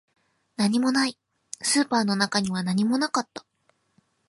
[0.57, 1.15] 何もない、
[1.61, 3.45] スーパーの中には何もなかった